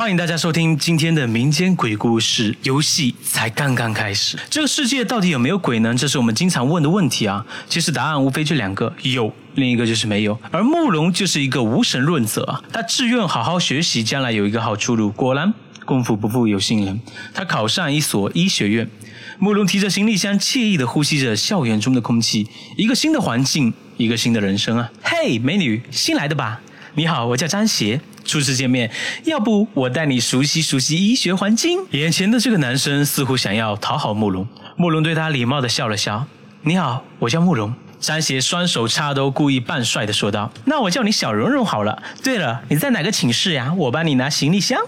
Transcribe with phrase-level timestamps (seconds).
[0.00, 2.56] 欢迎大家收听今天的民间鬼故事。
[2.62, 5.94] 游戏才刚刚开始，这个世界到底有没有鬼呢？
[5.94, 7.44] 这是我们经常问的问题啊。
[7.68, 10.40] 其实答案无非就两个：有，另一个就是没有。
[10.50, 15.10] 而慕容就是一个无神论者啊，他志愿好好学习，将来有一个好出路。
[15.10, 15.52] 果然，
[15.84, 16.98] 功夫不负有心人，
[17.34, 18.88] 他考上一所医学院。
[19.38, 22.48] 慕容提着行李箱，惬意的呼吸着校园中的空气，
[22.78, 24.90] 一个新的环境，一个新的人生啊！
[25.02, 26.58] 嘿，美女，新来的吧？
[26.94, 28.00] 你好，我叫张邪。
[28.30, 28.88] 初次见面，
[29.24, 31.80] 要不我带你熟悉熟悉医学环境？
[31.90, 34.46] 眼前的这个男生似乎想要讨好慕容，
[34.76, 36.24] 慕容对他礼貌的笑了笑。
[36.62, 37.74] 你好，我叫慕容。
[37.98, 42.00] 张邪双手插兜，故意扮帅的说道：“那我叫你小蓉蓉好了。
[42.22, 43.74] 对了，你在哪个寝室呀？
[43.76, 44.80] 我帮你拿行李箱。”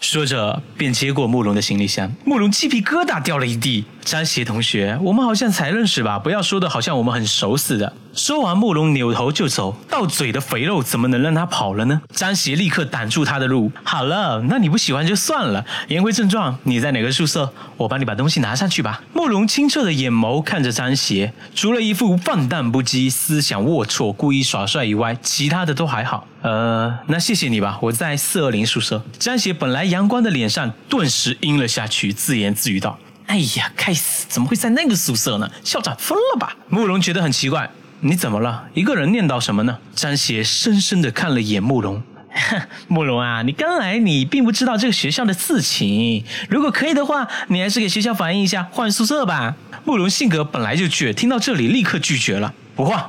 [0.00, 2.10] 说着便接过慕容的行李箱。
[2.24, 3.84] 慕容鸡皮疙瘩掉了一地。
[4.02, 6.18] 张邪同学，我们好像才认识吧？
[6.18, 7.92] 不要说的好像我们很熟似的。
[8.18, 9.76] 说完，慕容扭头就走。
[9.88, 12.02] 到嘴的肥肉怎么能让他跑了呢？
[12.10, 13.70] 张邪立刻挡住他的路。
[13.84, 15.64] 好了，那你不喜欢就算了。
[15.86, 17.48] 言归正传，你在哪个宿舍？
[17.76, 19.00] 我帮你把东西拿上去吧。
[19.14, 26.26] 慕容清澈的眼眸看着张邪，除了一副放荡不羁、思想龌龊、故意耍帅以外，其他的都还好。
[26.42, 27.78] 呃，那谢谢你吧。
[27.80, 29.00] 我在四二零宿舍。
[29.20, 32.98] 张邪本来阳光的脸上顿时阴了下去，自言自语道。
[33.26, 34.26] 哎呀，该死！
[34.28, 35.48] 怎么会在那个宿舍呢？
[35.62, 36.56] 校长疯了吧？
[36.68, 37.70] 慕容觉得很奇怪，
[38.00, 38.64] 你怎么了？
[38.74, 39.76] 一个人念叨什么呢？
[39.94, 42.00] 张邪深深的看了一眼慕容，
[42.86, 46.24] 慕容啊，你刚来，你并不知道这个学校的事情。
[46.48, 49.56] 如果可以的话，你还是给学校反映一下，换宿舍吧。
[49.84, 53.04] 慕容性格本来就倔，听到这里立刻拒绝了，不换。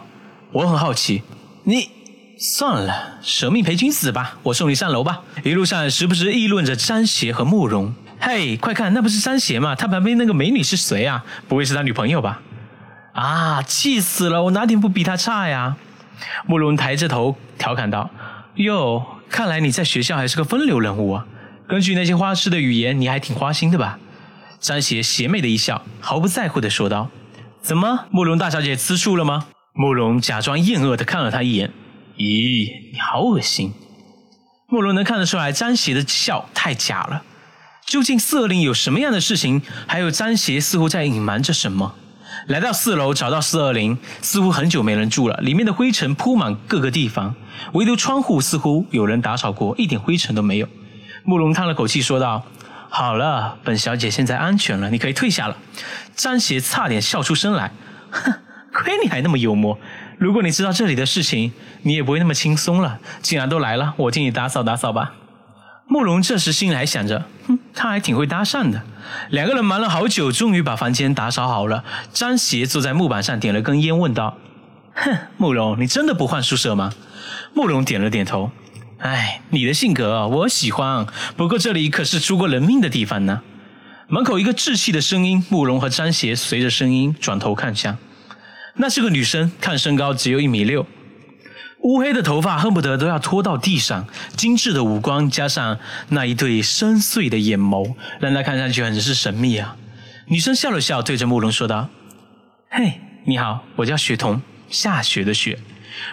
[0.52, 1.22] 我很好奇，
[1.66, 1.90] 你
[2.40, 4.40] 算了，舍命陪君子吧。
[4.42, 5.22] 我送你上楼吧。
[5.44, 7.94] 一路上时不时议论着张邪和慕容。
[8.20, 9.76] 嘿，快看，那不是张邪吗？
[9.76, 11.23] 他旁边那个美女是谁啊？
[11.48, 12.42] 不会是他女朋友吧？
[13.20, 14.44] 啊，气死了！
[14.44, 15.75] 我哪点不比他差呀？
[16.48, 18.09] 慕容抬着头调侃道
[18.56, 21.26] ：“哟，看来你在学校还是个风流人物啊！
[21.67, 24.00] 根据那些花痴的语言，你还挺花心的吧？”
[24.61, 27.09] 张邪邪魅的一笑，毫不在乎的说道
[27.61, 31.73] ：“怎么，慕容大小姐吃醋了吗？”慕容假装厌恶的看了他一眼
[32.16, 33.73] ：“咦，你好恶心！”
[34.72, 37.23] 慕容能看得出来，张邪的笑太假了。
[37.86, 39.61] 究竟四二零有什么样的事情？
[39.88, 41.95] 还有张邪似乎在隐瞒着什么。
[42.48, 47.36] 来到四楼，找到四二零，似乎很久没人住了，里面的灰尘铺满各个地方，
[47.73, 50.67] 唯独窗户似乎有人打扫过，一点灰尘都没有。
[51.23, 52.44] 慕容叹了口气说道
[52.89, 55.58] ：“好了，本小姐现在安全了，你可以退下了。”
[56.16, 57.72] 张邪差点笑出声来
[58.10, 58.33] ：“哼，
[58.73, 59.78] 亏你还那么幽默。
[60.17, 61.52] 如果你知道这里的事情，
[61.83, 62.99] 你也不会那么轻松了。
[63.22, 65.14] 既然都来了，我替你打扫打扫吧。”
[65.88, 68.81] 慕容这时心里还想着，哼，他还挺会搭讪的。
[69.30, 71.83] 两个人忙了好久，终于把房间打扫好了。
[72.11, 74.37] 张邪坐在木板上点了根烟，问道
[74.93, 76.93] ：“哼，慕容，你真的不换宿舍吗？”
[77.53, 78.52] 慕容点了点头。
[78.99, 81.07] 哎，你的性格我喜欢，
[81.37, 83.41] 不过这里可是出过人命的地方呢。
[84.07, 87.97] 门口一个稚气的声音，慕容和张邪随着声音转头看向，
[88.75, 90.86] 那是个女生，看身高只有一米六。
[91.82, 95.80] 乌黑的头发恨不得都要拖到地上，精致的五官加上
[96.10, 99.76] 那一对深邃的眼眸，让他看上去很是神秘啊。
[100.28, 101.90] 女生笑了笑，对着慕容说道
[102.70, 105.58] ：“嘿，你好，我叫雪桐，下雪的雪。”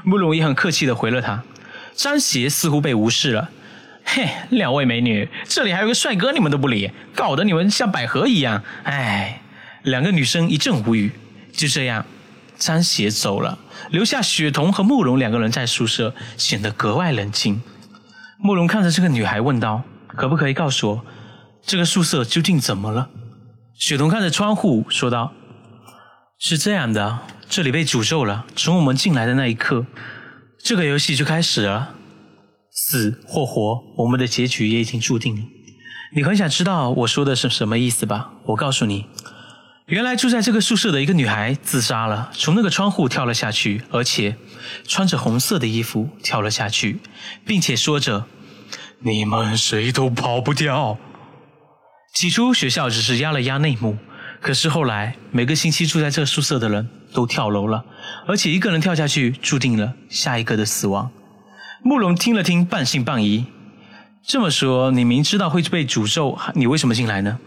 [0.05, 1.43] 慕容也很客气的回了他。
[1.95, 3.51] 张邪似乎被无视了。
[4.05, 8.63] 嘿，两位美女，这里还有个帅哥，你们都不理，搞得你们像百合一样。
[8.85, 9.41] 哎，
[9.83, 11.11] 两个女生一阵无语。
[11.53, 12.07] 就这样。
[12.59, 13.59] 张邪走了，
[13.91, 17.61] 留下雪桐和慕容两个人在宿舍，显得格外冷清。
[18.39, 21.05] 慕容看着这个女孩问道：“可不可以告诉我，
[21.65, 23.09] 这个宿舍究竟怎么了？”
[23.79, 25.33] 雪桐看着窗户说道
[26.39, 28.47] ：“是这样的，这里被诅咒了。
[28.55, 29.87] 从我们进来的那一刻，
[30.63, 31.95] 这个游戏就开始了。
[32.71, 35.43] 死或活，我们的结局也已经注定了。
[36.15, 38.31] 你很想知道我说的是什么意思吧？
[38.47, 39.07] 我告诉你。”
[39.87, 44.35] 原来住在这个宿舍的一个女孩自杀了，从那个窗户跳了下去，而且
[44.85, 46.99] 穿着红色的衣服跳了下去，
[47.47, 48.27] 并且说着
[48.99, 50.99] ：“你们谁都跑不掉。”
[52.13, 53.97] 起初学校只是压了压内幕，
[54.41, 57.85] 可是后来每个星期住在这宿舍的人都跳楼了，
[58.27, 61.13] 而且一个人跳下去注定了下一个的死亡。
[61.85, 63.47] 慕容听了听，半信半疑
[64.27, 67.39] ：“这么说，你明知道会被诅咒，你为什么进来呢？”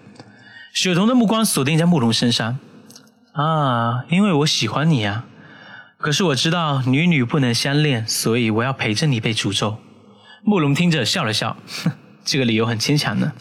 [0.74, 2.57] 雪桐的目光锁定在慕容身上，
[3.33, 5.25] 啊，因为我喜欢你啊！
[5.98, 9.77] 可是我知道女女不能相恋，所以我要陪着你被诅咒。
[10.44, 11.92] 慕容听着笑了笑，哼，
[12.24, 13.33] 这个理由很牵强呢。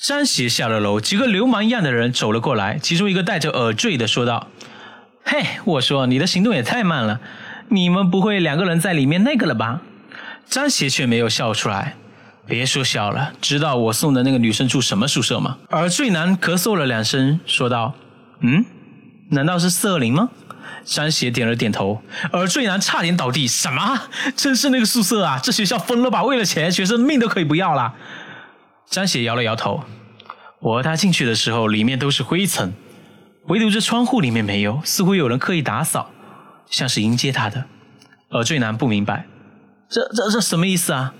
[0.00, 4.48] 张邪下了楼，几个流氓一样的人走了过来，其中一个戴着耳坠的说道
[5.24, 7.20] ：“嘿，我说你的行动也太慢了，
[7.68, 9.80] 你们不会两个人在里面那个了吧？”
[10.46, 11.96] 张邪却没有笑出来。
[12.48, 15.58] 别说笑了，知道我送的那个女生住什么宿舍吗？
[15.70, 17.94] 耳坠男咳嗽了两声，说道
[18.40, 18.64] ：“嗯，
[19.30, 20.30] 难道是四二零吗？”
[20.84, 22.00] 张协点了点头，
[22.32, 23.46] 耳坠男差点倒地。
[23.46, 24.00] 什么？
[24.34, 25.38] 真是那个宿舍啊？
[25.42, 26.24] 这学校疯了吧？
[26.24, 27.94] 为了钱，学生命都可以不要了？
[28.88, 29.84] 张协摇了摇头。
[30.60, 32.72] 我和他进去的时候，里面都是灰尘，
[33.48, 36.10] 唯独这窗户里面没有，似乎有人刻意打扫，
[36.70, 37.66] 像是迎接他的。
[38.30, 39.26] 耳坠男不明白，
[39.90, 41.12] 这这这什么意思啊？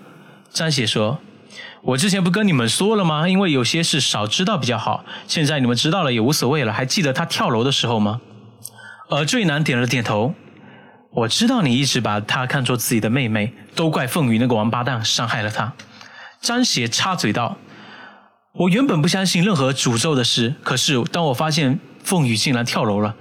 [0.51, 1.19] 张邪说
[1.83, 3.29] ：“我之前不跟你们说了吗？
[3.29, 5.05] 因为有些事少知道比较好。
[5.27, 6.73] 现在你们知道了也无所谓了。
[6.73, 8.21] 还记得他跳楼的时候吗？”
[9.11, 10.35] 而坠男点了点头。
[11.11, 15.73] 我知道你一直把她看作自己的妹妹，都怪凤羽那个王八蛋伤害了她。
[16.43, 17.57] 张邪插嘴道
[18.53, 23.17] ：“我原本不相信任何诅咒的事，可是当我发现凤羽竟然跳楼了，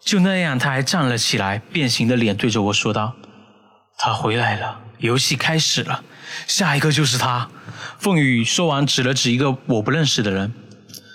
[0.00, 3.14] 就那样，他还站了起来，变形的脸对着我说道
[3.98, 6.02] ：‘他回来了，游戏开始了。’”
[6.46, 7.48] 下一个就是他，
[7.98, 10.52] 凤羽说完，指了指一个我不认识的人。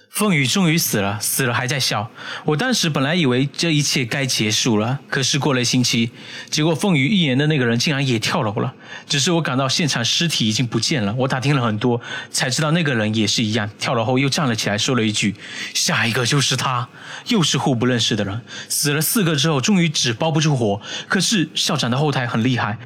[0.09, 2.12] 凤羽终于死了，死了还在笑。
[2.45, 6.12] 我当时本来以为这一切该结束了，可是过了星期，
[6.51, 8.71] 结果凤羽预言的那个人竟然也跳楼了。
[9.07, 11.12] 只是我赶到现场，尸体已经不见了。
[11.15, 15.36] 我打听了很多，才知道那个人也是一样，跳楼后又站了起来，说了一句
[15.74, 16.88] ：“下一个就是他。”
[17.29, 20.79] 又是互不认识的人，死了四个之后，终于纸包不住火。
[21.07, 22.77] 可是校长的后台很厉害。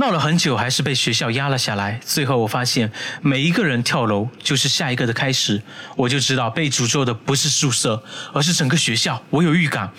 [0.00, 2.00] 闹了很久，还是被学校压了下来。
[2.02, 5.60] 最后我发现，每一个人跳楼就是下一个的开始。
[5.94, 8.02] 我就知道，被诅咒的不是宿舍，
[8.32, 9.22] 而是整个学校。
[9.28, 9.92] 我有预感，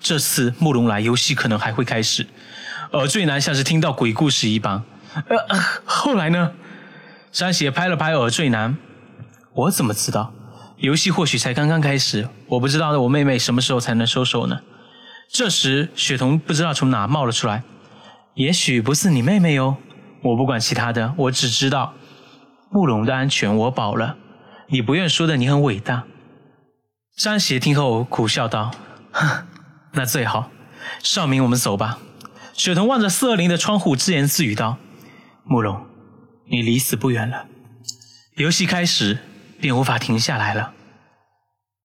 [0.00, 2.26] 这次慕容来，游戏可能还会开始。
[2.90, 4.82] 而最难像是听到鬼故事一般。
[5.14, 5.36] 呃，
[5.84, 6.52] 后来呢？
[7.30, 8.78] 山邪拍了拍耳坠男，
[9.52, 10.32] 我怎么知道？
[10.78, 12.26] 游戏或许才刚刚开始。
[12.46, 14.60] 我不知道我妹妹什么时候才能收手呢？
[15.30, 17.62] 这时，雪桐不知道从哪冒了出来。
[18.34, 19.76] 也许不是你妹妹哟，
[20.22, 21.92] 我不管其他的，我只知道
[22.70, 24.16] 慕容的安全我保了。
[24.68, 26.04] 你不愿说的，你很伟大。
[27.16, 28.70] 张协听后苦笑道
[29.12, 29.46] ：“哼，
[29.92, 30.50] 那最好。
[31.02, 31.98] 少明，我们走吧。”
[32.54, 34.78] 雪桐望着四二零的窗户，自言自语道
[35.44, 35.86] ：“慕容，
[36.50, 37.46] 你离死不远了。
[38.36, 39.18] 游戏开始，
[39.60, 40.72] 便无法停下来了。”